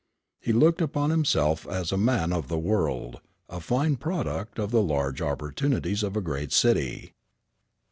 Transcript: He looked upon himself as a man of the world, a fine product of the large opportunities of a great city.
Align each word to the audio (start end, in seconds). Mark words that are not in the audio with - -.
He 0.39 0.51
looked 0.51 0.81
upon 0.81 1.11
himself 1.11 1.67
as 1.67 1.91
a 1.91 1.95
man 1.95 2.33
of 2.33 2.47
the 2.47 2.57
world, 2.57 3.21
a 3.47 3.59
fine 3.59 3.97
product 3.97 4.57
of 4.57 4.71
the 4.71 4.81
large 4.81 5.21
opportunities 5.21 6.01
of 6.01 6.17
a 6.17 6.21
great 6.21 6.51
city. 6.51 7.13